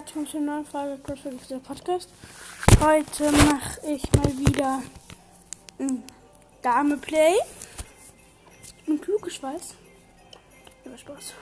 herzlich 0.00 0.30
zu 0.30 0.38
einer 0.38 0.52
neuen 0.52 0.64
Folge 0.64 0.98
Crossfit 1.02 1.50
der 1.50 1.58
Podcast. 1.58 2.08
Heute 2.80 3.30
mache 3.32 3.86
ich 3.86 4.02
mal 4.14 4.38
wieder 4.38 4.82
ein 5.78 6.02
Dame 6.62 6.96
Play. 6.96 7.34
Ein 8.88 8.98
kluges 8.98 9.42
Weiß. 9.42 9.74
Ja, 10.86 10.96
Spaß. 10.96 11.34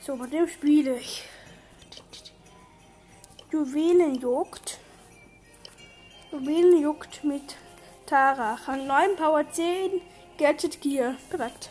So, 0.00 0.16
bei 0.16 0.26
dem 0.26 0.48
spiele 0.48 0.98
ich. 0.98 1.22
Juwelenjuckt. 3.52 4.80
Juwelenjuckt 6.32 7.22
mit 7.22 7.56
Tara. 8.06 8.54
Rang 8.66 8.88
9, 8.88 9.14
Power 9.14 9.48
10, 9.48 10.00
Gadget 10.36 10.80
Gear. 10.80 11.14
Perfekt. 11.28 11.70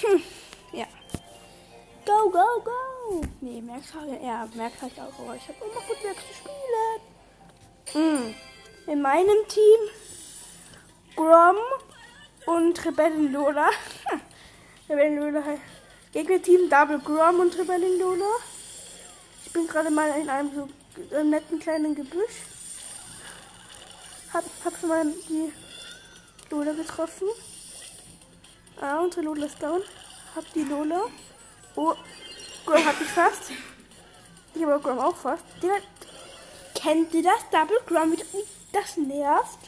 Hm, 0.00 0.22
ja. 0.78 0.86
Go, 2.06 2.30
go, 2.30 2.62
go! 2.64 2.93
Nee, 3.40 3.60
Max 3.60 3.92
ja, 4.22 4.48
Max 4.54 4.80
halt 4.80 4.98
auch, 4.98 5.18
aber 5.18 5.36
ich 5.36 5.48
habe 5.48 5.58
immer 5.60 5.74
gut 5.74 5.98
zu 5.98 6.34
spielen. 6.34 7.00
Mm. 7.94 8.34
In 8.90 9.02
meinem 9.02 9.48
Team 9.48 9.80
Grom 11.16 11.56
und 12.46 12.84
Rebellen 12.84 13.32
Lola. 13.32 13.70
Rebellen 14.88 15.18
Lola. 15.18 15.42
Gegnerteam 16.12 16.68
Double 16.68 16.98
Grom 16.98 17.40
und 17.40 17.58
Rebellen 17.58 17.98
Lola. 17.98 18.30
Ich 19.44 19.52
bin 19.52 19.66
gerade 19.66 19.90
mal 19.90 20.18
in 20.20 20.28
einem 20.28 20.54
so 20.54 20.68
äh, 21.14 21.22
netten 21.22 21.58
kleinen 21.58 21.94
Gebüsch. 21.94 22.42
Hab, 24.32 24.44
hab 24.64 24.78
schon 24.78 24.88
mal 24.88 25.06
die 25.28 25.52
Lola 26.50 26.72
getroffen. 26.72 27.28
Ah, 28.80 29.00
unsere 29.00 29.22
Lola 29.26 29.46
ist 29.46 29.62
down. 29.62 29.82
Hab 30.34 30.52
die 30.52 30.64
Lola. 30.64 31.02
Oh, 31.76 31.94
Grom 32.64 32.84
hat 32.84 32.98
mich 32.98 33.08
fast. 33.10 33.50
Ich 34.54 34.62
habe 34.62 34.80
Grom 34.80 34.98
auch 34.98 35.16
fast. 35.16 35.44
Der, 35.62 35.80
kennt 36.74 37.12
ihr 37.12 37.22
das? 37.22 37.48
Double 37.50 37.80
Grom, 37.86 38.12
wie 38.12 38.44
das 38.72 38.96
nervt? 38.96 39.58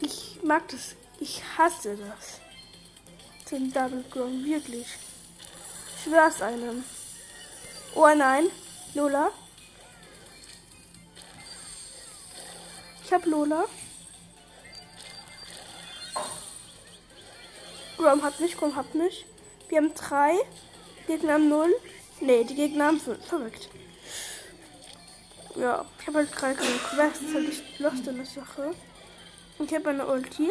Ich 0.00 0.40
mag 0.42 0.66
das. 0.68 0.94
Ich 1.20 1.42
hasse 1.56 1.96
das. 1.96 2.40
Den 3.50 3.72
Double 3.72 4.04
Grom, 4.10 4.44
wirklich. 4.44 4.86
Ich 5.96 6.04
schwör's 6.04 6.42
einem. 6.42 6.84
Oh 7.94 8.08
nein, 8.14 8.46
Lola. 8.94 9.30
Ich 13.04 13.12
hab 13.12 13.24
Lola. 13.24 13.64
Grom 17.96 18.22
hat 18.22 18.38
mich, 18.38 18.56
Grom 18.56 18.76
hat 18.76 18.94
mich. 18.94 19.26
Wir 19.68 19.78
haben 19.78 19.94
drei. 19.94 20.34
Gegner 21.08 21.32
haben 21.32 21.48
null. 21.48 21.74
Nee, 22.20 22.44
die 22.44 22.54
Gegner 22.54 22.86
haben 22.86 23.00
fünf. 23.00 23.24
Verrückt. 23.26 23.68
Ja, 25.56 25.84
ich 25.98 26.06
habe 26.06 26.18
halt 26.18 26.32
gerade 26.32 26.54
keine 26.54 26.78
Quest. 26.78 27.16
Das 27.16 27.20
ist 27.22 27.34
halt 27.34 27.48
nicht 27.48 27.78
lost 27.80 28.06
in 28.06 28.16
der 28.16 28.26
Sache. 28.26 28.74
Ich 29.58 29.74
habe 29.74 29.88
eine 29.88 30.06
Ulti. 30.06 30.50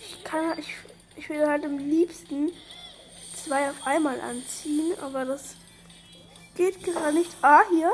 Ich 0.00 0.24
kann 0.24 0.58
ich, 0.58 0.68
ich 1.16 1.28
will 1.28 1.46
halt 1.46 1.64
am 1.64 1.78
liebsten 1.78 2.50
zwei 3.42 3.70
auf 3.70 3.86
einmal 3.86 4.20
anziehen, 4.20 4.98
aber 5.00 5.24
das 5.24 5.54
geht 6.56 6.82
gerade 6.82 7.16
nicht. 7.16 7.30
Ah, 7.40 7.62
hier. 7.70 7.92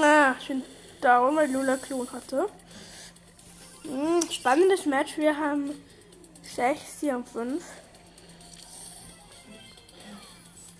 Ah, 0.00 0.34
ich 0.40 0.48
bin 0.48 0.62
down, 1.00 1.36
weil 1.36 1.52
Lula 1.52 1.76
Klon 1.76 2.10
hatte. 2.10 2.48
Hm, 3.82 4.22
spannendes 4.30 4.86
Match. 4.86 5.18
Wir 5.18 5.36
haben 5.36 5.74
6, 6.42 7.00
sie 7.00 7.12
haben 7.12 7.26
5. 7.26 7.62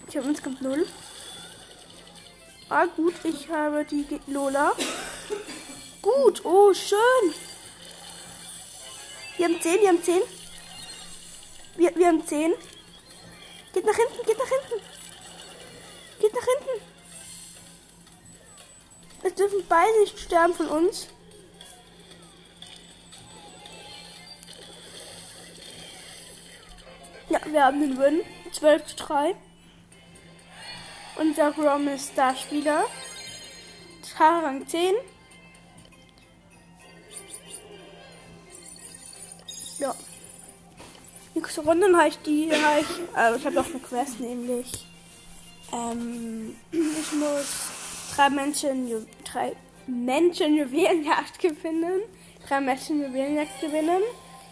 Ich 0.08 0.16
habe 0.16 0.28
insgesamt 0.28 0.62
0. 0.62 0.86
Ah, 2.70 2.86
gut, 2.86 3.14
ich 3.24 3.48
habe 3.50 3.84
die 3.84 4.04
Ge 4.04 4.20
Lola. 4.26 4.72
Gut, 6.00 6.44
oh, 6.44 6.72
schön. 6.72 7.34
Wir 9.36 9.46
haben 9.46 9.60
10, 9.60 9.80
wir 9.80 9.88
haben 9.88 10.02
10. 10.02 10.20
Wir, 11.76 11.94
wir 11.94 12.06
haben 12.06 12.26
10. 12.26 12.54
Geht 13.74 13.84
nach 13.84 13.94
hinten, 13.94 14.26
geht 14.26 14.38
nach 14.38 14.48
hinten. 14.48 14.84
Geht 16.20 16.34
nach 16.34 16.46
hinten. 16.46 16.84
Es 19.22 19.34
dürfen 19.34 19.64
beide 19.68 20.00
nicht 20.00 20.18
sterben 20.18 20.54
von 20.54 20.68
uns. 20.68 21.08
Ja, 27.28 27.40
wir 27.44 27.64
haben 27.64 27.80
den 27.80 27.98
Win. 27.98 28.22
12 28.52 28.86
zu 28.86 28.96
3. 28.96 29.36
Unser 31.18 31.52
ist 31.94 32.12
Starspieler. 32.12 32.84
Rang 34.20 34.66
10. 34.66 34.94
Ja. 39.78 39.94
Nächste 41.34 41.60
Runde 41.62 41.86
habe 41.96 42.08
ich 42.08 42.18
die. 42.18 42.52
Habe 42.52 42.80
ich, 42.80 43.16
äh, 43.16 43.36
ich 43.36 43.44
habe 43.44 43.54
noch 43.54 43.66
eine 43.68 43.80
Quest, 43.80 44.20
nämlich. 44.20 44.86
Ähm, 45.72 46.56
ich 46.70 47.12
muss 47.12 47.66
drei 48.14 48.30
Menschen, 48.30 49.06
drei 49.24 49.56
Menschen 49.88 50.56
Juwelenjagd 50.56 51.38
gewinnen. 51.40 52.00
Drei 52.46 52.60
Menschen 52.60 53.02
Juwelenjagd 53.02 53.60
gewinnen. 53.60 54.02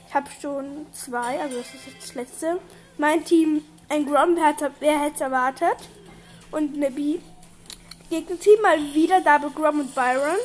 Ich 0.08 0.14
habe 0.14 0.28
schon 0.40 0.86
zwei, 0.92 1.40
also 1.40 1.58
das 1.58 1.74
ist 1.74 1.86
jetzt 1.86 2.08
das 2.08 2.14
letzte. 2.14 2.60
Mein 2.98 3.24
Team, 3.24 3.64
ein 3.88 4.04
Grom, 4.04 4.36
wer 4.80 5.00
hätte 5.00 5.14
es 5.14 5.20
erwartet? 5.20 5.76
Und 6.50 6.76
eine 6.76 6.90
B. 6.90 7.18
Gegnerteam 8.08 8.62
mal 8.62 8.78
wieder 8.94 9.20
Double 9.20 9.50
Grom 9.50 9.80
und 9.80 9.94
Byron. 9.94 10.38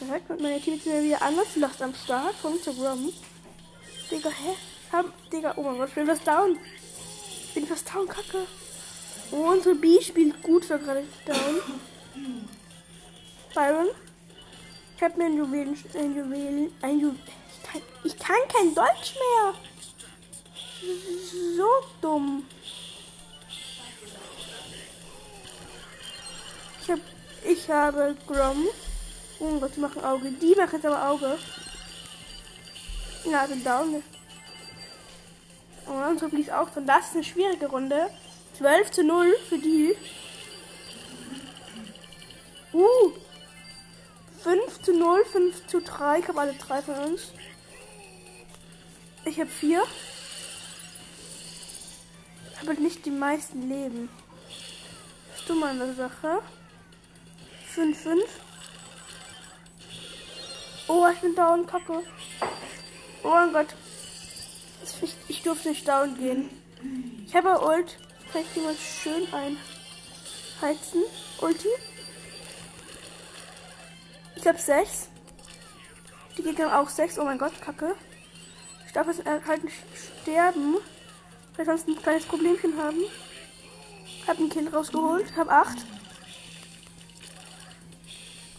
Direkt 0.00 0.28
mit 0.30 0.40
meiner 0.40 0.60
Team 0.60 0.80
sind 0.80 1.04
wieder 1.04 1.22
anders. 1.22 1.54
Lost 1.56 1.82
am 1.82 1.94
Start 1.94 2.34
von 2.36 2.60
zu 2.62 2.74
Grom. 2.74 3.12
Digga, 4.10 4.30
hä? 4.30 4.56
Hab, 4.92 5.30
Digga, 5.30 5.54
oh 5.56 5.62
mein 5.62 5.78
Gott, 5.78 5.88
ich 5.88 5.94
bin 5.94 6.06
fast 6.06 6.26
down. 6.26 6.58
Ich 7.46 7.54
bin 7.54 7.66
fast 7.66 7.92
down, 7.92 8.08
kacke. 8.08 8.46
Oh, 9.30 9.50
unsere 9.50 9.74
B 9.74 10.00
spielt 10.00 10.42
gut, 10.42 10.68
war 10.70 10.78
gerade 10.78 11.04
down. 11.26 11.60
Byron. 13.54 13.88
Ich 14.96 15.02
hab 15.02 15.16
mir 15.16 15.26
ein 15.26 15.36
Juwelen, 15.36 15.76
ein 15.94 16.16
Juwelen, 16.16 16.72
ein 16.80 17.00
Juwelen. 17.00 17.18
Ich 17.48 17.62
kann, 17.62 17.82
ich 18.04 18.18
kann 18.18 18.36
kein 18.48 18.74
Deutsch 18.74 19.14
mehr. 19.14 19.54
So 21.56 21.68
dumm. 22.00 22.44
Ich 27.44 27.70
habe 27.70 28.16
Grom. 28.26 28.66
Oh 29.40 29.58
Gott, 29.58 29.72
die 29.76 29.80
machen 29.80 30.04
Auge. 30.04 30.30
Die 30.30 30.54
machen 30.54 30.74
jetzt 30.74 30.86
aber 30.86 31.08
Auge. 31.08 31.38
Ja, 33.30 33.46
bin 33.46 33.64
down. 33.64 34.02
Und 35.86 36.02
unsere 36.10 36.30
blies 36.30 36.50
auch 36.50 36.70
drin. 36.70 36.86
Das 36.86 37.08
ist 37.08 37.14
eine 37.14 37.24
schwierige 37.24 37.66
Runde. 37.66 38.10
12 38.56 38.90
zu 38.90 39.04
0 39.04 39.34
für 39.48 39.58
die. 39.58 39.94
Uh. 42.72 43.12
5 44.42 44.82
zu 44.82 44.92
0, 44.92 45.24
5 45.24 45.66
zu 45.66 45.80
3. 45.80 46.18
Ich 46.18 46.28
habe 46.28 46.40
alle 46.40 46.52
drei 46.54 46.82
von 46.82 46.94
uns. 46.94 47.32
Ich 49.24 49.40
habe 49.40 49.48
4. 49.48 49.82
Ich 52.52 52.58
habe 52.58 52.68
halt 52.68 52.80
nicht 52.80 53.06
die 53.06 53.10
meisten 53.10 53.68
Leben. 53.68 54.10
Das 55.30 55.40
ist 55.40 55.48
dumm 55.48 55.62
an 55.62 55.78
der 55.78 55.94
Sache. 55.94 56.42
5, 57.74 57.98
5. 57.98 58.22
Oh, 60.86 61.08
ich 61.12 61.18
bin 61.18 61.34
down, 61.34 61.66
kacke. 61.66 62.04
Oh 63.24 63.30
mein 63.30 63.52
Gott. 63.52 63.66
Ich, 65.02 65.16
ich 65.26 65.42
durfte 65.42 65.70
nicht 65.70 65.88
down 65.88 66.16
gehen. 66.16 66.50
Ich 67.26 67.34
habe 67.34 67.60
Ult. 67.60 67.98
Vielleicht 68.30 68.54
jemand 68.54 68.78
schön 68.78 69.26
einheizen. 69.32 71.02
Ulti. 71.40 71.66
Ich 74.36 74.46
habe 74.46 74.58
6. 74.58 75.08
Die 76.38 76.42
Gegner 76.44 76.70
haben 76.70 76.86
auch 76.86 76.88
6. 76.88 77.18
Oh 77.18 77.24
mein 77.24 77.38
Gott, 77.38 77.60
kacke. 77.60 77.96
Ich 78.86 78.92
darf 78.92 79.08
jetzt 79.08 79.24
halt 79.26 79.64
nicht 79.64 79.76
sterben. 80.22 80.76
Weil 81.56 81.66
sonst 81.66 81.88
ein 81.88 81.96
kleines 81.96 82.24
Problemchen 82.24 82.78
haben. 82.80 83.00
Hab 84.28 84.38
ein 84.38 84.48
Kind 84.48 84.72
rausgeholt. 84.72 85.36
Hab 85.36 85.50
8. 85.50 85.76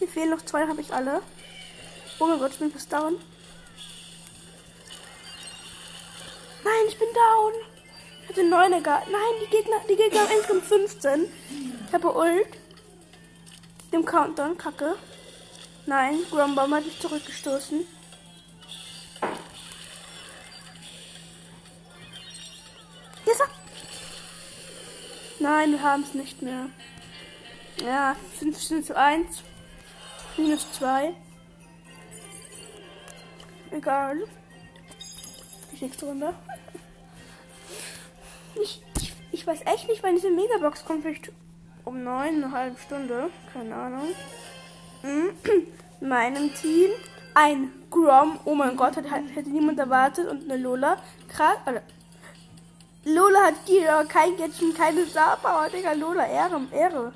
Mir 0.06 0.12
fehlen 0.12 0.30
noch 0.30 0.46
zwei, 0.46 0.68
habe 0.68 0.82
ich 0.82 0.94
alle. 0.94 1.20
Oh 2.20 2.28
mein 2.28 2.38
Gott, 2.38 2.52
ich 2.52 2.60
bin 2.60 2.72
fast 2.72 2.94
down. 2.94 3.16
Nein, 6.64 6.86
ich 6.88 7.00
bin 7.00 7.08
down. 7.08 7.54
Ich 8.22 8.30
hatte 8.30 8.44
9 8.44 8.74
egal. 8.74 9.02
Nein, 9.12 9.34
die 9.42 9.50
Gegner, 9.50 9.78
die 9.90 9.96
Gegner 9.96 10.20
haben 10.20 10.32
insgesamt 10.38 10.66
15. 10.66 11.26
Ich 11.88 11.94
habe 11.94 12.16
Ult. 12.16 12.48
Dem 13.92 14.06
Countdown, 14.06 14.56
kacke. 14.60 14.96
Nein, 15.88 16.20
Grumbomb 16.30 16.76
hat 16.76 16.86
mich 16.86 17.00
zurückgestoßen. 17.00 17.88
Yes, 23.26 23.40
Nein, 25.40 25.72
wir 25.72 25.82
haben 25.82 26.04
es 26.04 26.14
nicht 26.14 26.44
mehr. 26.44 26.70
Ja, 27.84 28.16
15 28.40 28.84
zu 28.84 28.96
1. 28.96 29.42
Minus 30.38 30.70
2. 30.74 31.14
Egal. 33.72 34.18
Die 35.72 35.84
nächste 35.84 36.06
Runde. 36.06 36.34
Ich, 38.62 38.82
ich, 39.02 39.14
ich 39.32 39.48
weiß 39.48 39.62
echt 39.66 39.88
nicht, 39.88 40.04
wann 40.04 40.16
diese 40.16 40.32
Megabox 40.32 40.84
kommt. 40.84 41.04
Vielleicht 41.04 41.32
um 41.86 42.04
neun, 42.04 42.44
eine 42.44 42.52
halbe 42.52 42.78
Stunde. 42.80 43.30
Keine 43.54 43.76
Ahnung. 43.76 44.10
In 45.04 46.08
meinem 46.08 46.54
Team 46.54 46.92
ein 47.34 47.72
Grom. 47.90 48.40
Oh 48.44 48.56
mein 48.56 48.76
Gott, 48.76 48.98
hätte, 48.98 49.10
hätte 49.10 49.50
niemand 49.50 49.80
erwartet. 49.80 50.28
Und 50.28 50.50
eine 50.52 50.62
Lola. 50.62 50.98
Krass. 51.30 51.58
Also, 51.64 51.80
Lola 53.06 53.40
hat 53.46 53.56
hier 53.66 54.06
kein 54.10 54.36
Gadget, 54.36 54.76
keine 54.76 55.06
Star 55.06 55.38
Power. 55.38 55.70
Digga, 55.70 55.94
Lola, 55.94 56.28
Ehre, 56.28 56.62
Ehre. 56.72 57.14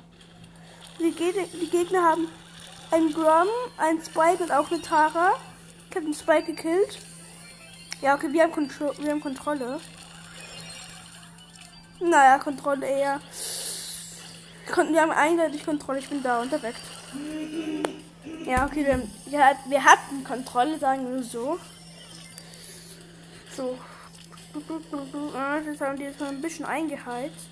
Die, 0.98 1.10
Gegner, 1.12 1.44
die 1.52 1.68
Gegner 1.68 2.02
haben 2.02 2.28
ein 2.90 3.12
Grom, 3.12 3.48
ein 3.76 4.02
Spike 4.02 4.42
und 4.42 4.52
auch 4.52 4.70
eine 4.70 4.82
Tara. 4.82 5.32
Ich 5.88 5.96
habe 5.96 6.06
den 6.06 6.14
Spike 6.14 6.52
gekillt. 6.52 6.98
Ja, 8.00 8.14
okay, 8.14 8.32
wir 8.32 8.42
haben, 8.42 8.52
Kontro 8.52 8.92
wir 8.98 9.10
haben 9.10 9.20
Kontrolle. 9.20 9.80
Naja, 12.00 12.38
Kontrolle 12.38 12.86
eher. 12.86 13.20
Wir 14.66 15.00
haben 15.02 15.10
eindeutig 15.10 15.64
Kontrolle. 15.64 15.98
Ich 15.98 16.08
bin 16.08 16.22
da 16.22 16.40
unterwegs. 16.40 16.80
Ja, 18.46 18.66
okay, 18.66 18.86
wir, 18.86 19.44
haben, 19.44 19.58
wir 19.66 19.84
hatten 19.84 20.24
Kontrolle, 20.24 20.78
sagen 20.78 21.12
wir 21.12 21.22
so. 21.22 21.58
So. 23.54 23.78
Das 24.52 25.80
haben 25.80 25.96
die 25.96 26.04
jetzt 26.04 26.20
mal 26.20 26.30
ein 26.30 26.40
bisschen 26.40 26.64
eingeheizt. 26.64 27.48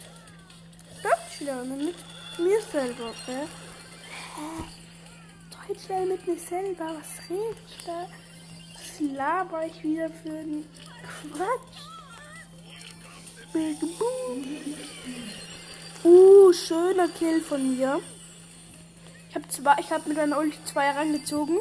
Deutsch 1.03 1.41
lernen 1.41 1.85
mit 1.85 1.97
mir 2.39 2.61
selber, 2.73 3.11
okay? 3.11 3.47
Deutsch 5.69 5.87
lernen 5.89 6.09
mit 6.09 6.27
mir 6.27 6.39
selber, 6.39 6.87
was 6.99 7.29
rede 7.29 7.57
ich 7.69 7.85
da? 7.85 8.07
Was 8.73 9.01
laber 9.01 9.67
ich 9.67 9.83
wieder 9.83 10.09
für 10.09 10.31
einen 10.31 10.65
Quatsch? 11.03 11.79
Uh, 16.05 16.53
schöner 16.55 17.09
Kill 17.09 17.43
von 17.43 17.77
mir. 17.77 18.01
Ich 19.29 19.35
habe 19.35 19.49
zwei, 19.49 19.75
ich 19.79 19.93
habe 19.93 20.09
mit 20.09 20.19
einer 20.19 20.39
Ulti 20.39 20.57
zwei 20.65 20.91
rangezogen 20.91 21.59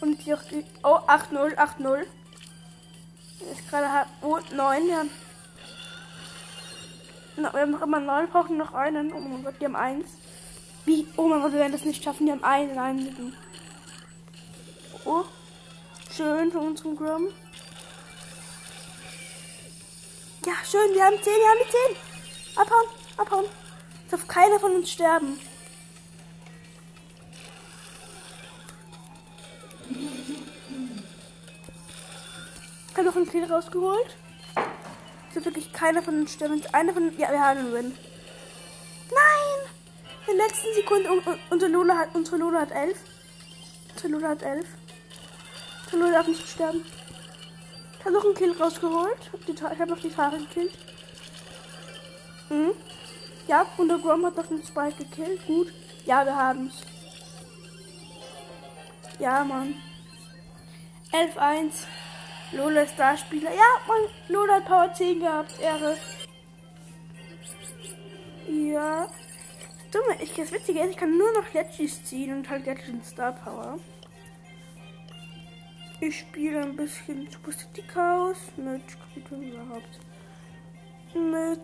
und 0.00 0.24
die 0.24 0.32
auch, 0.32 0.42
oh 0.84 0.98
8-0, 1.08 1.56
8-0. 1.56 2.02
Ist 3.50 3.68
gerade 3.68 4.08
oh 4.22 4.38
9, 4.54 4.88
ja. 4.88 5.04
Na, 7.36 7.52
wir 7.52 7.62
haben 7.62 7.72
noch 7.72 7.82
immer 7.82 7.98
9, 7.98 8.28
brauchen 8.28 8.58
noch 8.58 8.74
einen. 8.74 9.12
Oh 9.12 9.18
mein 9.18 9.42
Gott, 9.42 9.54
die 9.60 9.64
haben 9.64 9.74
1. 9.74 10.06
Wie? 10.90 11.06
Oh 11.16 11.28
mein 11.28 11.40
Gott, 11.40 11.52
wir 11.52 11.60
werden 11.60 11.70
das 11.70 11.84
nicht 11.84 12.02
schaffen, 12.02 12.26
die 12.26 12.32
haben 12.32 12.42
einen 12.42 12.76
einen. 12.76 13.36
Oh. 15.04 15.22
Schön 16.10 16.50
von 16.50 16.66
unserem 16.66 16.96
Grum. 16.96 17.28
Ja, 20.44 20.52
schön, 20.68 20.92
wir 20.92 21.04
haben 21.04 21.14
10, 21.14 21.26
wir 21.26 21.48
haben 21.48 21.58
die 21.64 21.94
10. 21.94 22.60
Abhauen, 22.60 22.88
abhauen. 23.18 23.44
Es 24.04 24.10
darf 24.10 24.26
keiner 24.26 24.58
von 24.58 24.72
uns 24.72 24.90
sterben. 24.90 25.38
Ich 32.88 32.96
habe 32.96 33.06
noch 33.06 33.14
einen 33.14 33.30
Kill 33.30 33.44
rausgeholt. 33.44 34.16
Es 35.28 35.36
wird 35.36 35.44
wirklich 35.44 35.72
keiner 35.72 36.02
von 36.02 36.22
uns 36.22 36.32
sterben. 36.32 36.60
Einer 36.72 36.92
von 36.92 37.16
Ja, 37.16 37.30
wir 37.30 37.40
haben 37.40 37.60
einen 37.60 37.72
Win. 37.72 38.09
In 40.30 40.36
der 40.36 40.46
letzten 40.46 40.74
Sekunde. 40.74 41.10
Unsere 41.50 41.72
Lola 41.72 41.98
hat, 41.98 42.14
unsere 42.14 42.36
Lola 42.36 42.60
hat 42.60 42.70
11. 42.70 42.96
Unsere 43.94 44.08
Lola 44.12 44.28
hat 44.28 44.42
11. 44.42 44.66
Unsere 45.84 46.02
Lola 46.02 46.12
darf 46.18 46.28
nicht 46.28 46.48
sterben. 46.48 46.84
Ich 47.98 48.04
habe 48.04 48.14
noch 48.14 48.24
einen 48.24 48.34
Kill 48.34 48.52
rausgeholt. 48.52 49.30
Ich 49.46 49.62
habe 49.62 49.86
noch 49.86 49.98
die 49.98 50.10
Fahrer 50.10 50.38
gekillt. 50.38 50.72
Mhm. 52.48 52.72
Ja, 53.48 53.66
und 53.76 53.88
der 53.88 53.98
Grom 53.98 54.24
hat 54.24 54.36
noch 54.36 54.46
den 54.46 54.62
Spike 54.64 55.04
gekillt. 55.04 55.46
Gut. 55.46 55.72
Ja, 56.06 56.24
wir 56.24 56.36
haben's. 56.36 56.74
Ja, 59.18 59.42
Mann. 59.44 59.74
11-1. 61.12 61.86
Lola 62.52 62.82
ist 62.82 62.94
Starspieler. 62.94 63.50
Ja, 63.50 63.80
Mann. 63.88 64.08
Lola 64.28 64.54
hat 64.54 64.66
Power 64.66 64.94
10 64.94 65.20
gehabt. 65.20 65.58
Ehre. 65.60 65.96
Ja. 68.48 69.08
Dumme, 69.90 70.22
ich, 70.22 70.32
das 70.34 70.52
Witzige 70.52 70.80
ist, 70.80 70.90
ich 70.90 70.96
kann 70.96 71.16
nur 71.16 71.32
noch 71.32 71.52
Legis 71.52 72.04
ziehen 72.04 72.32
und 72.32 72.48
halt 72.48 72.66
Legend 72.66 73.04
Star 73.04 73.32
Power. 73.32 73.78
Ich 76.00 76.20
spiele 76.20 76.62
ein 76.62 76.76
bisschen 76.76 77.28
Super 77.30 77.52
City 77.52 77.82
Chaos 77.82 78.38
mit 78.56 78.82
überhaupt. 79.30 80.00
Mit 81.14 81.60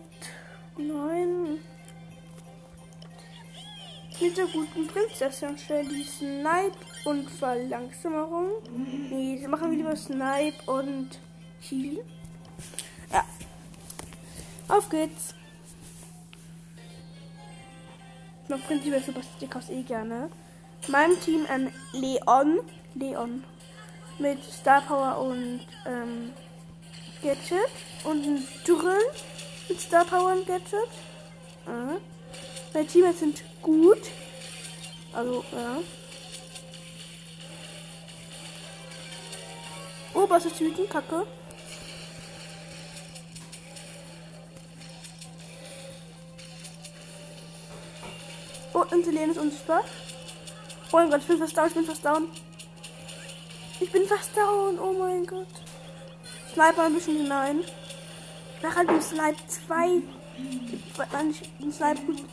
neun 0.77 1.59
mit 4.19 4.37
der 4.37 4.47
guten 4.47 4.87
Prinzessin 4.87 5.57
Shelly 5.57 6.03
Snipe 6.03 6.77
und 7.05 7.29
Verlangsamung. 7.29 8.49
Nee, 9.09 9.47
machen 9.47 9.71
wir 9.71 9.77
lieber 9.77 9.95
Snipe 9.95 10.59
und 10.65 11.19
Heal. 11.61 12.03
Ja. 13.11 13.23
Auf 14.67 14.89
geht's. 14.89 15.35
Ich 18.47 18.49
mag 18.49 18.65
prinzipiell 18.65 19.03
Super 19.03 19.21
Stickers 19.35 19.69
eh 19.69 19.81
gerne. 19.81 20.29
Meinem 20.87 21.19
Team 21.19 21.45
ein 21.49 21.69
Leon. 21.91 22.61
Leon. 22.95 23.43
Mit 24.19 24.41
Star 24.41 24.79
Power 24.83 25.19
und 25.19 25.67
ähm, 25.85 26.31
Gadget. 27.21 27.69
Und 28.05 28.25
ein 28.25 28.47
Dürren 28.65 29.03
mit 29.67 29.81
Star 29.81 30.05
Power 30.05 30.31
und 30.31 30.47
Gadget. 30.47 30.71
Mhm. 31.65 31.97
Meine 32.73 32.87
Teammates 32.87 33.19
sind 33.19 33.43
gut. 33.61 33.99
Also, 35.11 35.43
ja. 35.51 35.79
Oh, 40.13 40.25
was 40.29 40.45
ist 40.45 40.61
wütend? 40.61 40.89
Kacke. 40.89 41.27
Oh, 48.89 48.95
Inselien 48.95 49.31
ist 49.31 49.37
unsichtbar. 49.37 49.83
Oh 50.91 50.97
mein 50.97 51.09
Gott, 51.09 51.21
ich 51.21 51.27
bin 51.27 51.37
fast 51.37 51.57
down, 51.57 51.67
ich 51.67 51.73
bin 51.73 51.85
fast 51.85 52.05
down. 52.05 52.27
Ich 53.79 53.91
bin 53.91 54.07
fast 54.07 54.35
down, 54.35 54.79
oh 54.79 54.93
mein 54.93 55.25
Gott. 55.25 55.47
Sniper 56.53 56.83
ein 56.83 56.93
bisschen 56.93 57.17
hinein. 57.17 57.63
Nach 58.61 58.75
halt 58.75 58.89
im 58.89 59.01
Snipe 59.01 59.37
2. 59.47 60.01
Wann 61.11 61.29
ich 61.31 61.41
im 61.59 61.71
Snipe 61.71 62.01
gut. 62.01 62.23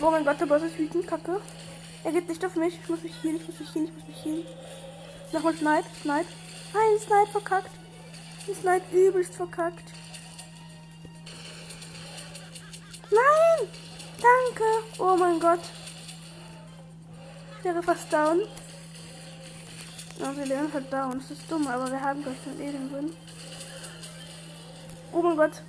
Oh 0.00 0.10
mein 0.10 0.24
Gott, 0.24 0.40
der 0.40 0.46
Boss 0.46 0.62
ist 0.62 0.78
wütend, 0.78 1.06
kacke. 1.06 1.40
Er 2.02 2.12
geht 2.12 2.28
nicht 2.28 2.44
auf 2.44 2.56
mich. 2.56 2.74
Ich 2.82 2.88
muss 2.88 3.02
mich 3.02 3.14
hier, 3.22 3.34
ich 3.34 3.46
muss 3.46 3.60
mich 3.60 3.70
hier, 3.72 3.84
ich 3.84 3.92
muss 3.92 4.08
mich 4.08 4.16
hier. 4.22 4.44
Nochmal 5.32 5.54
Snipe, 5.54 5.88
Snipe. 6.02 6.26
Nein, 6.74 6.98
Snipe 6.98 7.30
verkackt. 7.30 7.70
Snipe 8.60 8.96
übelst 8.96 9.34
verkackt. 9.34 9.92
Nein! 13.12 13.68
Danke! 14.16 14.64
Oh 14.98 15.16
mein 15.16 15.38
Gott. 15.38 15.60
Ich 17.58 17.64
wäre 17.64 17.82
fast 17.82 18.12
down. 18.12 18.40
Ja, 20.18 20.36
wir 20.36 20.46
lernen 20.46 20.72
halt 20.72 20.92
down. 20.92 21.18
Das 21.18 21.30
ist 21.30 21.50
dumm, 21.50 21.66
aber 21.66 21.90
wir 21.90 22.00
haben 22.00 22.22
gleich 22.22 22.36
den 22.44 22.60
Alien 22.60 22.92
drin. 22.92 23.12
Oh 25.12 25.20
mein 25.20 25.36
Gott. 25.36 25.62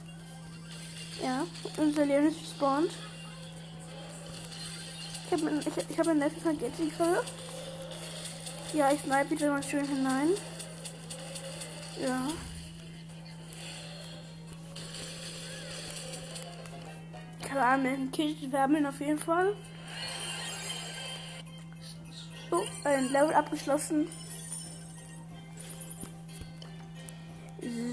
Ja, 1.22 1.46
unser 1.78 2.06
Leon 2.06 2.28
ist 2.28 2.42
respawned. 2.42 2.92
Ich 5.26 5.32
habe 5.32 5.52
ich, 5.60 5.90
ich 5.90 6.00
hab 6.00 6.08
ein 6.08 6.20
letztes 6.20 6.44
Mal 6.44 6.56
Gadget 6.56 6.94
Ja, 8.74 8.92
ich 8.92 9.02
snipe 9.02 9.30
wieder 9.32 9.52
mal 9.52 9.64
schön 9.64 9.88
hinein. 9.88 10.30
Ja. 12.02 12.28
Keine 17.54 17.66
Ahnung, 17.66 18.10
Kill 18.12 18.52
wärmen 18.52 18.84
auf 18.88 19.00
jeden 19.00 19.20
Fall. 19.20 19.54
So, 22.50 22.64
ein 22.84 23.12
Level 23.12 23.32
abgeschlossen. 23.32 24.08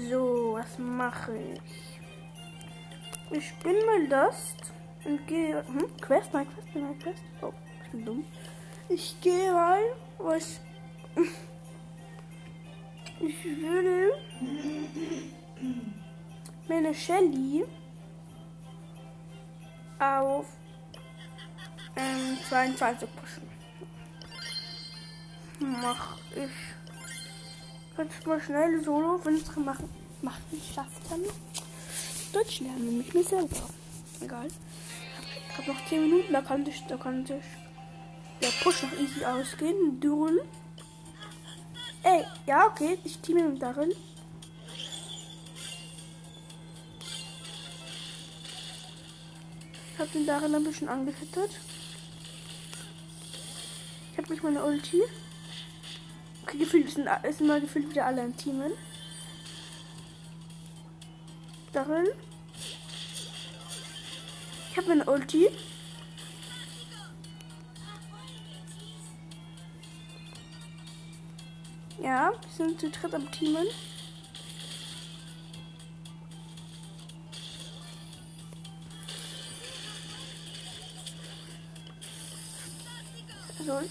So, 0.09 0.53
was 0.53 0.79
mache 0.79 1.37
ich? 1.37 1.61
Ich 3.37 3.53
bin 3.59 3.75
mal 3.85 4.07
das 4.07 4.55
und 5.05 5.27
gehe. 5.27 5.63
Hm? 5.67 5.85
Quest? 6.01 6.33
Nein, 6.33 6.47
Quest, 6.47 6.67
nein, 6.73 6.99
Quest. 6.99 7.23
Oh, 7.43 7.53
ich 7.83 7.91
bin 7.91 8.05
dumm. 8.05 8.25
Ich 8.89 9.21
gehe 9.21 9.53
rein, 9.53 9.83
was. 10.17 10.59
Ich 13.19 13.45
will 13.45 14.11
meine 16.67 16.95
Shelly 16.95 17.63
auf 20.01 20.45
ähm, 21.95 22.37
22 22.49 23.07
pushen. 23.15 23.49
Mach 25.59 26.17
ich. 26.35 26.49
Kannst 27.95 28.25
du 28.25 28.29
mal 28.29 28.41
schnell 28.41 28.83
Solo, 28.83 29.17
es 29.17 29.55
machen, 29.57 29.89
machen 30.21 30.43
ich 30.51 30.73
schaffe 30.73 31.01
dann. 31.09 31.21
Deutsch 32.33 32.61
lernen 32.61 32.97
mit 32.97 33.13
mir 33.13 33.23
selber. 33.23 33.69
Egal. 34.21 34.47
Ich 35.49 35.57
habe 35.57 35.71
noch 35.71 35.85
10 35.85 36.01
Minuten, 36.01 36.33
da 36.33 36.41
kann 36.41 36.65
ich, 36.65 36.83
da 36.87 36.97
kann 36.97 37.23
ich 37.23 37.29
der 38.41 38.47
Push 38.63 38.83
noch 38.83 38.93
easy 38.93 39.23
ausgehen. 39.23 39.99
Dürren. 39.99 40.39
Ey, 42.03 42.25
ja, 42.47 42.65
okay, 42.65 42.97
ich 43.03 43.19
teame 43.19 43.49
mit 43.49 43.61
darin. 43.61 43.91
Habe 50.01 50.11
den 50.13 50.25
darin 50.25 50.55
ein 50.55 50.63
bisschen 50.63 50.89
angehittet. 50.89 51.51
Ich 54.11 54.17
habe 54.17 54.33
nicht 54.33 54.43
meine 54.43 54.63
Ulti. 54.65 54.99
Okay, 56.41 56.57
gefühlt 56.57 56.89
sind, 56.89 57.07
sind 57.23 57.47
mal 57.47 57.61
gefühlt 57.61 57.89
wieder 57.89 58.07
alle 58.07 58.23
in 58.23 58.35
Teamen. 58.35 58.71
Darin. 61.71 62.07
Ich 64.71 64.77
habe 64.77 64.87
meine 64.87 65.05
Ulti. 65.05 65.49
Ja, 72.01 72.31
wir 72.31 72.51
sind 72.57 72.79
zu 72.79 72.89
dritt 72.89 73.13
am 73.13 73.31
Teamen. 73.31 73.67
Also, 83.61 83.87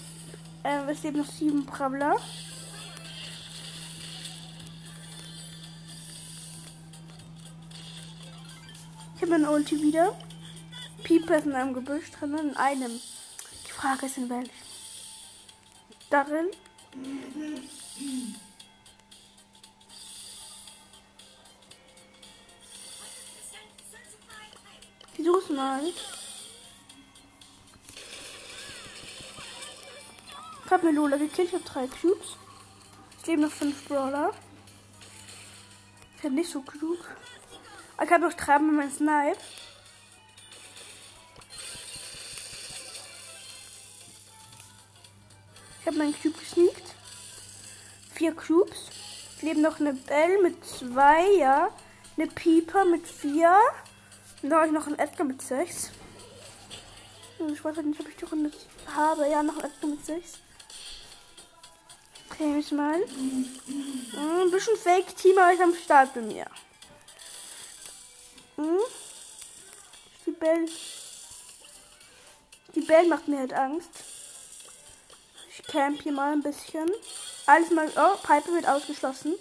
äh, 0.63 0.91
es 0.91 1.01
leben 1.03 1.19
noch 1.19 1.31
sieben 1.31 1.65
Brawler. 1.65 2.17
Ich 9.15 9.21
habe 9.21 9.31
meine 9.31 9.49
Ulti 9.49 9.81
wieder. 9.81 10.13
Pieper 11.05 11.37
ist 11.37 11.45
in 11.45 11.53
einem 11.53 11.73
Gebüsch 11.73 12.11
drin, 12.11 12.37
in 12.37 12.57
einem. 12.57 12.99
Die 13.65 13.71
Frage 13.71 14.07
ist 14.07 14.17
in 14.17 14.29
welchem. 14.29 14.51
Darin. 16.09 16.47
Versuch's 25.15 25.49
mal. 25.49 25.81
Ich 30.71 30.73
hab 30.73 30.83
mir 30.83 30.93
Lola 30.93 31.17
gekillt, 31.17 31.49
ich 31.49 31.53
hab 31.53 31.65
drei 31.65 31.85
Cubes. 31.85 32.37
Es 33.19 33.27
leben 33.27 33.41
noch 33.41 33.51
fünf 33.51 33.89
Brawler. 33.89 34.31
Ich 36.15 36.21
bin 36.21 36.35
nicht 36.35 36.49
so 36.49 36.61
klug. 36.61 36.97
Ich 38.01 38.09
habe 38.09 38.25
noch 38.25 38.33
drei 38.33 38.57
mit 38.57 38.75
meinem 38.75 38.89
Snipe. 38.89 39.37
Ich 45.81 45.87
habe 45.87 45.97
meinen 45.97 46.15
Cube 46.21 46.39
gesneakt. 46.39 46.95
Vier 48.13 48.33
Cubes. 48.33 48.91
Es 49.35 49.41
leben 49.41 49.61
noch 49.61 49.81
eine 49.81 49.93
Belle 49.93 50.41
mit 50.41 50.63
zwei, 50.63 51.35
ja. 51.37 51.67
Eine 52.15 52.27
Pieper 52.27 52.85
mit 52.85 53.05
vier. 53.05 53.57
Und 54.41 54.51
da 54.51 54.55
habe 54.59 54.67
ich 54.67 54.71
noch 54.71 54.87
einen 54.87 54.99
Edgar 54.99 55.27
mit 55.27 55.41
sechs. 55.41 55.91
Ich 57.39 57.61
weiß 57.61 57.75
halt 57.75 57.87
nicht, 57.87 57.99
ob 57.99 58.07
ich 58.07 58.15
die 58.15 58.23
Runde 58.23 58.53
habe. 58.95 59.27
Ja, 59.29 59.43
noch 59.43 59.57
einen 59.57 59.65
Edgar 59.65 59.89
mit 59.89 60.05
sechs. 60.05 60.39
Okay, 62.31 62.59
ich 62.59 62.71
mal. 62.71 62.95
Ein 64.15 64.51
bisschen 64.51 64.77
Fake-Team 64.77 65.37
habe 65.37 65.53
ich 65.53 65.61
am 65.61 65.75
Start 65.75 66.13
bei 66.13 66.21
mir. 66.21 66.45
Hm? 68.55 68.79
Die 70.25 70.31
Belle. 70.31 70.69
Die 72.73 72.81
Belle 72.81 73.07
macht 73.09 73.27
mir 73.27 73.39
halt 73.39 73.53
Angst. 73.53 73.89
Ich 75.49 75.63
camp 75.67 76.01
hier 76.01 76.13
mal 76.13 76.31
ein 76.31 76.41
bisschen. 76.41 76.89
Alles 77.47 77.69
mal. 77.71 77.91
Oh, 77.97 78.15
Piper 78.23 78.53
wird 78.53 78.67
ausgeschlossen. 78.67 79.35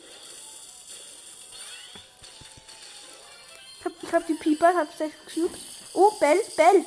Ich 3.79 3.85
hab, 3.85 4.03
ich 4.03 4.13
hab 4.13 4.27
die 4.27 4.35
Pieper, 4.35 4.75
hab 4.75 4.93
sechs 4.97 5.15
Cubes. 5.33 5.61
Oh, 5.95 6.11
Bell, 6.19 6.41
Bell. 6.57 6.85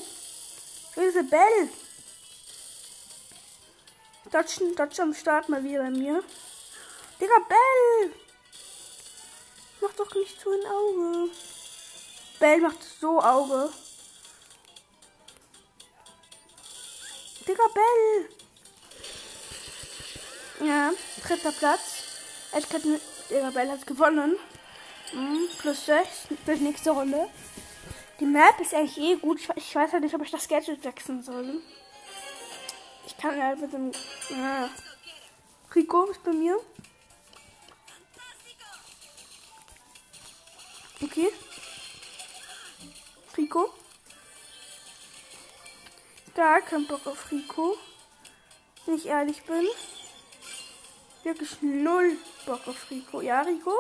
Böse 0.96 1.24
Bell. 1.24 1.70
Dodge, 4.34 4.74
Dodge 4.76 5.00
am 5.04 5.14
Start 5.14 5.48
mal 5.48 5.64
wieder 5.64 5.84
bei 5.84 5.92
mir. 5.92 6.24
Digga, 7.22 7.38
Bell. 7.48 8.12
Mach 9.80 9.94
doch 9.94 10.16
nicht 10.16 10.42
so 10.42 10.50
ein 10.50 10.66
Auge. 10.66 11.30
Bell 12.40 12.60
macht 12.62 12.80
so 13.00 13.22
Auge. 13.22 13.70
Digga, 17.48 17.64
Bell. 17.76 18.30
Ja, 20.68 20.92
dritter 21.28 21.52
Platz. 21.52 21.82
Edgar 22.54 22.82
Digga, 23.30 23.52
Bell 23.52 23.70
hat 23.70 23.86
gewonnen. 23.86 24.36
Mhm, 25.14 25.48
plus 25.60 25.86
6 25.86 26.10
für 26.44 26.56
die 26.56 26.64
nächste 26.64 26.90
Runde. 26.90 27.30
Die 28.20 28.26
Map 28.26 28.60
ist 28.60 28.74
eigentlich 28.74 28.98
eh 28.98 29.16
gut. 29.16 29.40
Ich, 29.40 29.50
ich 29.56 29.76
weiß 29.76 29.92
halt 29.92 30.02
nicht, 30.02 30.16
ob 30.16 30.24
ich 30.24 30.32
das 30.32 30.48
Gadget 30.48 30.84
wechseln 30.84 31.22
soll. 31.22 31.62
Kann 33.24 33.42
halt 33.42 33.62
mit 33.62 33.72
dem. 33.72 33.90
Ja. 34.32 34.70
Rico 35.74 36.04
ist 36.08 36.22
bei 36.26 36.34
mir. 36.34 36.60
Okay. 41.02 41.32
Rico. 43.38 43.74
Gar 46.36 46.62
kein 46.64 46.86
Bock 46.86 47.08
auf 47.08 47.32
Rico. 47.32 47.78
Wenn 48.86 48.96
ich 48.96 49.06
ehrlich 49.06 49.42
bin. 49.44 49.70
Wirklich 51.24 51.62
null 51.62 52.18
Bock 52.46 52.68
auf 52.68 52.92
Rico. 52.92 53.22
Ja, 53.22 53.40
Rico? 53.40 53.72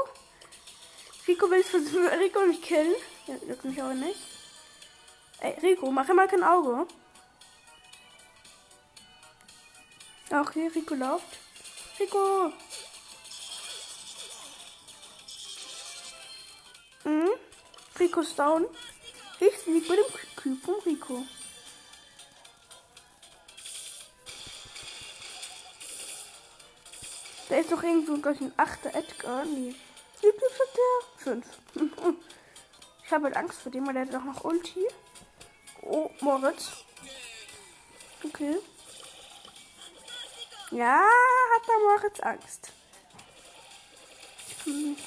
Rico 1.28 1.52
will 1.52 1.66
Rico 2.18 2.40
mich 2.48 2.62
killen. 2.62 2.96
Ja, 3.28 3.36
juckt 3.46 3.66
mich 3.66 3.82
aber 3.82 3.94
nicht. 3.94 4.22
Ey, 5.42 5.60
Rico, 5.62 5.92
mach 5.92 6.08
immer 6.08 6.28
kein 6.28 6.46
Auge. 6.46 6.88
Okay, 10.34 10.68
Rico 10.74 10.96
läuft. 10.96 11.38
Rico! 12.00 12.52
Mhm. 17.04 17.30
Rico 18.00 18.22
ist 18.22 18.40
down. 18.40 18.66
Ich 19.40 19.66
lieg 19.68 19.88
bei 19.88 19.96
dem 19.96 20.58
von 20.58 20.80
Rico. 20.88 21.24
Da 27.50 27.58
ist 27.58 27.72
doch 27.72 27.84
irgendwo 27.84 28.18
gleich 28.18 28.42
ein 28.42 28.54
achter 28.58 28.96
Edgar. 28.96 29.46
Nee. 29.46 29.76
Wie 30.20 30.32
viel 30.32 30.32
hat 30.32 30.76
der? 30.76 31.24
Fünf. 31.24 31.46
Ich 33.06 33.12
habe 33.12 33.26
halt 33.26 33.38
Angst 33.38 33.62
vor 33.62 33.72
dem, 33.72 33.86
weil 33.86 33.94
der 33.94 34.08
hat 34.08 34.16
auch 34.16 34.24
noch 34.24 34.44
Ulti. 34.44 34.88
Oh, 35.84 36.10
Moritz. 36.22 36.72
Okay. 38.24 38.58
Ja, 40.74 41.00
hat 41.54 41.68
der 41.68 41.80
Moritz 41.88 42.20
Angst. 42.22 42.72
Hm. 44.64 44.98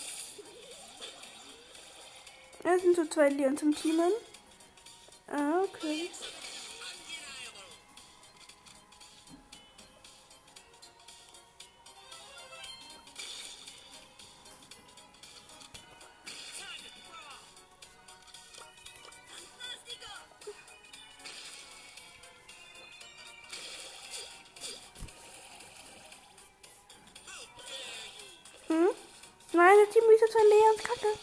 Es 2.62 2.82
sind 2.82 2.94
so 2.94 3.04
zwei 3.06 3.28
Leons 3.30 3.62
im 3.62 3.74
Team. 3.74 4.00
Ah, 5.26 5.62
okay. 5.64 6.08
Das 29.86 29.94
Team 29.94 30.04
ist 30.10 30.32
zwei 30.32 30.42
Leons 30.42 30.82
Kacke. 30.82 31.18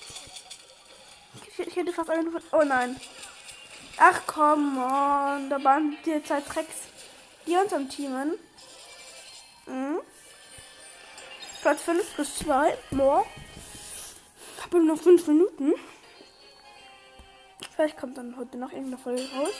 Ich, 1.48 1.67
ich 1.67 1.75
hätte 1.75 1.93
fast 1.93 2.10
eine 2.10 2.32
von. 2.32 2.41
Oh 2.51 2.63
nein. 2.63 3.00
Ach 3.98 4.22
komm, 4.25 4.77
on. 4.77 5.50
da 5.50 5.63
waren 5.63 5.98
die 6.05 6.24
zwei 6.24 6.41
Tracks, 6.41 6.75
die 7.46 7.55
uns 7.55 7.74
am 7.74 7.89
Teamen. 7.89 8.38
Mhm. 9.65 10.00
Platz 11.62 11.82
5 11.84 12.15
plus 12.15 12.39
2. 12.39 12.77
More. 12.91 13.25
Ich 14.58 14.63
habe 14.63 14.84
noch 14.84 15.00
5 15.00 15.27
Minuten. 15.27 15.74
Vielleicht 17.75 17.98
kommt 17.98 18.17
dann 18.17 18.36
heute 18.36 18.58
noch 18.58 18.72
irgendeine 18.72 18.98
Folge 18.98 19.24
raus. 19.36 19.53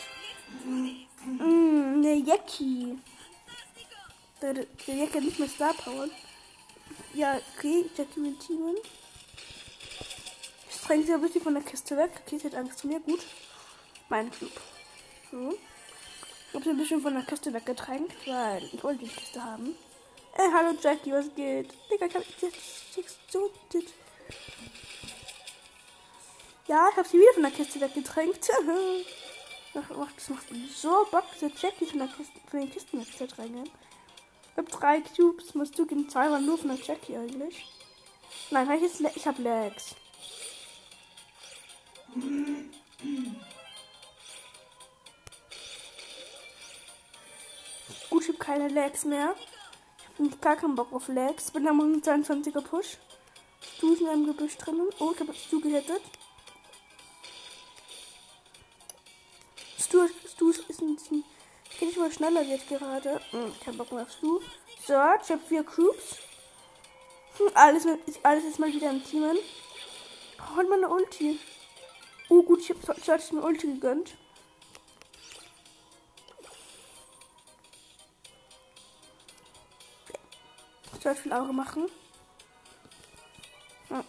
Mm, 0.66 2.02
ne 2.02 2.16
Yeti. 2.16 3.00
Der, 4.42 4.54
der 4.54 4.66
hat 5.02 5.16
nicht 5.16 5.40
mehr 5.40 5.48
Star 5.48 5.74
Power. 5.74 6.10
Ja, 7.14 7.40
okay, 7.56 7.86
Jackie 7.96 8.20
mit 8.20 8.40
Teamen. 8.40 8.76
Jetzt 10.66 10.88
drängt 10.88 11.06
sie 11.06 11.14
ein 11.14 11.22
bisschen 11.22 11.42
von 11.42 11.54
der 11.54 11.62
Kiste 11.62 11.96
weg. 11.96 12.10
Okay, 12.26 12.40
sie 12.40 12.48
hat 12.48 12.56
Angst 12.56 12.80
zu 12.80 12.88
mir. 12.88 13.00
Gut. 13.02 13.20
Mein 14.10 14.32
Club. 14.32 14.52
So. 15.32 15.52
Ich 15.52 16.56
habe 16.56 16.64
sie 16.64 16.70
ein 16.72 16.78
bisschen 16.78 17.02
von 17.02 17.14
der 17.14 17.24
Kiste 17.24 17.54
weggedrängt, 17.54 18.12
weil 18.26 18.64
ich 18.64 18.84
wollte 18.84 19.06
die 19.06 19.12
Kiste 19.12 19.44
haben. 19.44 19.76
Äh, 20.36 20.52
hallo 20.54 20.76
Jackie, 20.82 21.12
was 21.12 21.26
geht? 21.36 21.72
Digga, 21.92 22.08
ich 22.08 22.16
hab 22.16 22.24
dich 22.40 22.54
so. 23.30 23.52
Ja, 26.68 26.90
ich 26.90 26.98
habe 26.98 27.08
sie 27.08 27.20
wieder 27.20 27.34
von 27.34 27.44
der 27.44 27.52
Kiste 27.52 27.80
weggedrängt. 27.80 28.40
das 29.74 29.90
macht 29.90 30.20
so 30.76 31.08
Bock, 31.12 31.26
so 31.40 31.48
Jackie 31.62 31.86
von, 31.86 32.00
der 32.00 32.08
Kiste, 32.08 32.40
von 32.50 32.60
den 32.60 32.72
Kisten 32.72 33.02
wegzudrängen. 33.02 33.70
Ich 34.54 34.58
habe 34.58 34.70
drei 34.70 35.02
Cubes, 35.02 35.56
musst 35.56 35.80
du 35.80 35.86
gegen 35.88 36.08
zwei, 36.08 36.28
nur 36.40 36.60
von 36.60 36.70
der 36.70 36.78
Jackie 36.78 37.18
eigentlich. 37.18 37.66
Nein, 38.52 38.70
ich, 38.84 39.16
ich 39.16 39.26
habe 39.26 39.42
Lags. 39.42 39.96
Gut, 48.12 48.22
ich 48.22 48.28
habe 48.28 48.38
keine 48.38 48.68
Lags 48.68 49.06
mehr. 49.06 49.36
Ich 50.20 50.26
habe 50.26 50.38
gar 50.38 50.56
keinen 50.56 50.76
Bock 50.76 50.94
auf 50.94 51.08
Lags. 51.08 51.50
Bin 51.50 51.68
am 51.68 51.82
122er 51.82 52.62
Push. 52.62 53.00
Ist 53.82 54.02
in 54.02 54.08
einem 54.08 54.28
Gebüsch 54.28 54.56
drinnen. 54.58 54.88
Oh, 55.00 55.14
ich 55.14 55.20
habe 55.20 55.34
Stu 55.34 55.60
gehittet. 55.62 56.02
Stu, 59.80 60.08
Stu 60.28 60.52
ist 60.52 60.82
ein 60.82 61.24
bisschen. 61.84 61.90
Ich 61.90 61.98
mal 61.98 62.12
schneller 62.12 62.48
wird 62.48 62.68
gerade. 62.68 63.22
Hm, 63.32 63.54
kein 63.64 63.78
Bock 63.78 63.92
mehr 63.92 64.04
auf 64.04 64.12
Stu. 64.12 64.42
Search, 64.86 65.24
ich 65.24 65.32
habe 65.32 65.42
vier 65.48 65.64
Cubes. 65.64 66.18
Hm, 67.38 67.52
alles, 67.54 67.86
alles 68.24 68.44
ist 68.46 68.60
mal 68.60 68.72
wieder 68.72 68.90
im 68.90 69.04
Team. 69.04 69.26
Ich 69.34 70.38
brauche 70.38 70.64
mal 70.64 70.78
eine 70.78 70.90
Ulti. 70.90 71.40
Oh 72.30 72.44
gut, 72.44 72.60
ich 72.60 72.70
habe 72.70 73.02
Search 73.02 73.32
mir 73.32 73.44
Ulti 73.44 73.68
gegönnt. 73.68 74.16
Search 81.02 81.26
will 81.26 81.34
Auge 81.34 81.52
machen. 81.52 81.90
Ja. 83.90 84.04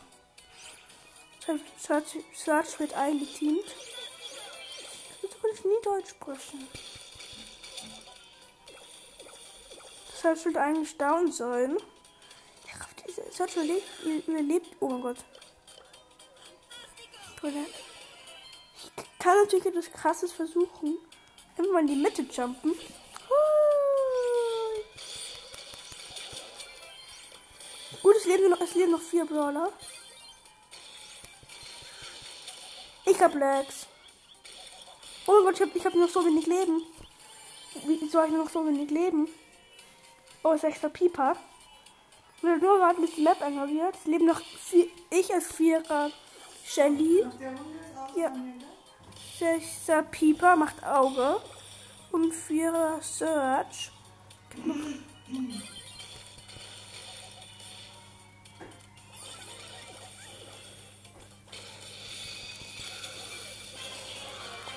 Search, 1.79 2.25
Search 2.35 2.79
wird 2.79 2.95
eingeteamt. 2.95 3.65
Jetzt 5.23 5.41
kann 5.41 5.51
ich 5.53 5.65
nie 5.65 5.83
Deutsch 5.83 6.11
sprechen. 6.11 6.69
Wird 10.25 10.57
eigentlich 10.57 10.97
down 10.97 11.31
sein. 11.31 11.77
Search 13.31 13.57
überlebt, 13.57 13.87
überlebt. 14.27 14.67
Oh 14.81 14.89
mein 14.89 15.03
Gott. 15.03 15.19
Ich 17.43 19.19
kann 19.19 19.37
natürlich 19.43 19.67
etwas 19.67 19.93
krasses 19.93 20.33
versuchen. 20.33 20.97
Einfach 21.59 21.73
mal 21.73 21.81
in 21.81 21.89
die 21.89 21.97
Mitte 21.97 22.23
jumpen. 22.23 22.75
Gut, 28.03 28.17
es 28.17 28.25
leben 28.25 28.49
noch, 28.49 28.61
es 28.63 28.75
leben 28.75 28.93
noch 28.93 29.03
vier 29.03 29.27
Brawler. 29.27 29.73
Ich 33.05 33.21
hab 33.21 33.35
Lags. 33.35 33.87
Oh 35.27 35.33
mein 35.33 35.45
Gott, 35.45 35.55
ich 35.55 35.61
hab, 35.61 35.77
ich 35.77 35.85
hab 35.85 35.95
noch 35.95 36.09
so 36.09 36.25
wenig 36.25 36.47
Leben. 36.47 36.83
Wieso 37.85 38.21
habe 38.21 38.29
ich 38.29 38.35
noch 38.35 38.51
so 38.51 38.67
wenig 38.67 38.91
Leben? 38.91 39.29
Oh, 40.47 40.53
ist 40.53 40.63
extra 40.63 40.91
Pieper. 40.91 41.37
Will 42.43 42.59
nur 42.59 42.79
warten, 42.79 43.01
bis 43.01 43.15
die 43.15 43.23
Map 43.23 43.41
wird. 43.41 43.95
Es 43.95 44.05
leben 44.05 44.27
noch 44.27 44.43
vier, 44.43 44.89
ich 45.09 45.33
als 45.33 45.51
Vierer. 45.51 46.11
Shelly. 46.67 47.25
Ja. 48.15 48.31
Sechster 49.39 50.03
Pieper 50.03 50.55
macht 50.55 50.85
Auge. 50.85 51.41
Und 52.13 52.33
Vierer 52.35 53.01
Search. 53.01 53.91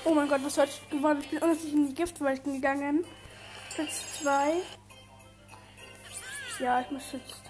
Oh 0.04 0.14
mein 0.14 0.28
Gott, 0.28 0.40
was 0.42 0.56
hat 0.56 0.70
ich 0.70 0.88
gewonnen? 0.88 1.20
Ich 1.20 1.28
bin 1.28 1.42
unendlich 1.42 1.72
in 1.74 1.88
die 1.88 1.94
Giftwolken 1.94 2.54
gegangen. 2.54 3.04
Platz 3.74 4.22
2. 4.22 4.62
Ja, 6.58 6.80
ich 6.80 6.90
muss 6.90 7.12
jetzt 7.12 7.40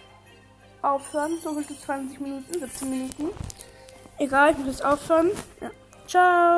aufhören. 0.82 1.38
So 1.42 1.54
viel 1.54 1.78
20 1.78 2.20
Minuten, 2.20 2.52
17 2.52 2.90
Minuten. 2.90 3.28
Egal, 4.18 4.52
ich 4.52 4.58
muss 4.58 4.66
jetzt 4.66 4.84
aufhören. 4.84 5.30
Ja. 5.60 5.70
Ciao. 6.06 6.48